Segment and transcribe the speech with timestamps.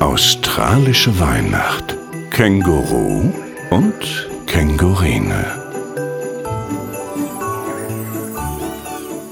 [0.00, 1.96] Australische Weihnacht.
[2.30, 3.32] Känguru
[3.70, 5.44] und Kängurine.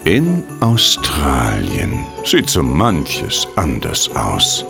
[0.05, 4.65] In Australien sieht so manches anders aus.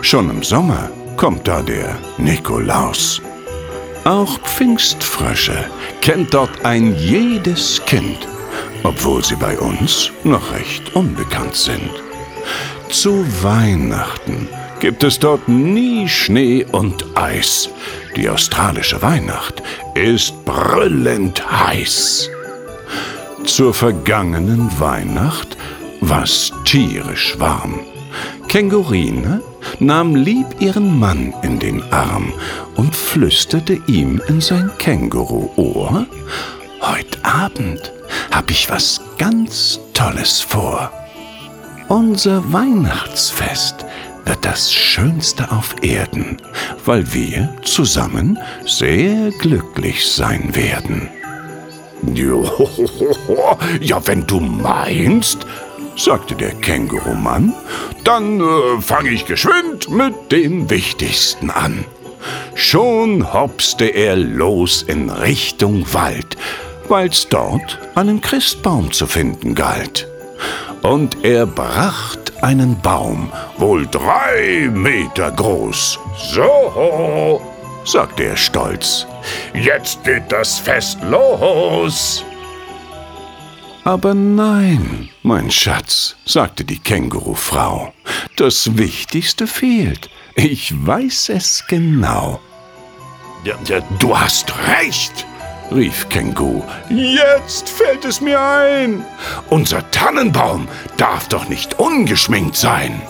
[0.00, 3.22] Schon im Sommer kommt da der Nikolaus.
[4.04, 5.66] Auch Pfingstfrösche
[6.00, 8.26] kennt dort ein jedes Kind,
[8.82, 11.90] obwohl sie bei uns noch recht unbekannt sind.
[12.90, 14.48] Zu Weihnachten
[14.80, 17.70] gibt es dort nie Schnee und Eis.
[18.16, 19.62] Die australische Weihnacht
[19.94, 22.28] ist brüllend heiß.
[23.44, 25.56] Zur vergangenen Weihnacht
[26.00, 27.78] war's tierisch warm.
[28.48, 29.40] Kängurine
[29.78, 32.32] nahm lieb ihren Mann in den Arm
[32.76, 36.06] und flüsterte ihm in sein Känguruohr,
[36.80, 37.92] Heut Abend
[38.32, 40.90] hab ich was ganz Tolles vor.
[41.88, 43.86] Unser Weihnachtsfest
[44.24, 46.38] wird das Schönste auf Erden,
[46.84, 51.08] weil wir zusammen sehr glücklich sein werden.
[53.80, 55.46] Ja, wenn du meinst,
[55.96, 57.54] sagte der Kängurumann,
[58.04, 61.84] dann äh, fange ich geschwind mit dem Wichtigsten an.
[62.54, 66.36] Schon hopste er los in Richtung Wald,
[66.88, 70.08] weil's dort einen Christbaum zu finden galt.
[70.82, 75.98] Und er bracht einen Baum, wohl drei Meter groß.
[76.16, 77.40] So,
[77.84, 79.06] sagte er stolz,
[79.54, 82.24] jetzt geht das Fest los.
[83.84, 87.92] Aber nein, mein Schatz, sagte die Kängurufrau,
[88.36, 90.08] das Wichtigste fehlt.
[90.36, 92.40] Ich weiß es genau.
[93.44, 95.26] Ja, ja, du hast recht,
[95.72, 96.62] rief Känguru.
[96.90, 99.04] Jetzt fällt es mir ein.
[99.50, 103.02] Unser Tannenbaum darf doch nicht ungeschminkt sein.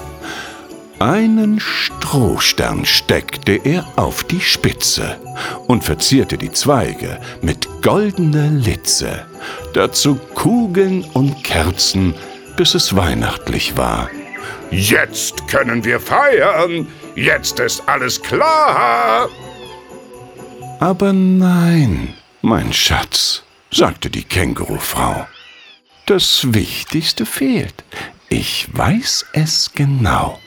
[1.03, 5.21] Einen Strohstern steckte er auf die Spitze
[5.67, 9.27] und verzierte die Zweige mit goldener Litze,
[9.75, 12.15] dazu Kugeln und Kerzen,
[12.57, 14.11] bis es weihnachtlich war.
[14.71, 19.29] Jetzt können wir feiern, jetzt ist alles klar.
[20.79, 25.27] Aber nein, mein Schatz, sagte die Kängurufrau.
[26.07, 27.83] Das Wichtigste fehlt.
[28.29, 30.39] Ich weiß es genau.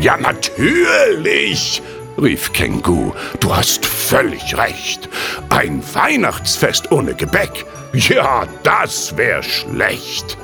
[0.00, 1.82] Ja, natürlich,
[2.20, 3.12] rief Kengu.
[3.40, 5.08] Du hast völlig recht.
[5.48, 7.64] Ein Weihnachtsfest ohne Gebäck.
[7.92, 10.36] Ja, das wär schlecht.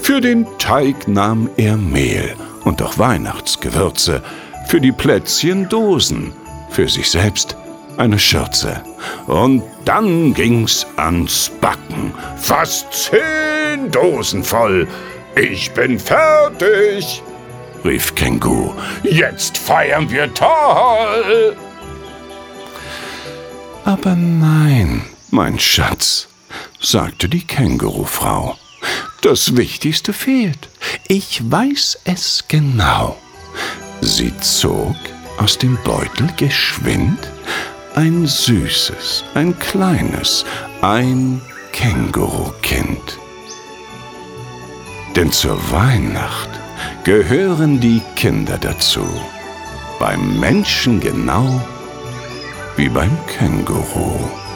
[0.00, 2.34] Für den Teig nahm er Mehl
[2.64, 4.22] und auch Weihnachtsgewürze,
[4.66, 6.32] für die Plätzchen Dosen,
[6.70, 7.56] für sich selbst
[7.96, 8.82] eine Schürze.
[9.26, 12.14] Und dann ging's ans Backen.
[12.36, 14.86] Fast zehn Dosen voll.
[15.34, 17.22] Ich bin fertig
[17.84, 18.72] rief Kengu.
[19.02, 21.56] Jetzt feiern wir toll!
[23.84, 26.28] Aber nein, mein Schatz,
[26.80, 28.56] sagte die Kängurufrau.
[29.22, 30.68] Das Wichtigste fehlt.
[31.08, 33.16] Ich weiß es genau.
[34.00, 34.96] Sie zog
[35.38, 37.18] aus dem Beutel geschwind
[37.98, 40.44] ein süßes, ein kleines,
[40.82, 41.40] ein
[41.72, 43.18] Kängurukind.
[45.16, 46.47] Denn zur Weihnacht
[47.08, 49.00] gehören die Kinder dazu.
[49.98, 51.58] Beim Menschen genau
[52.76, 54.47] wie beim Känguru.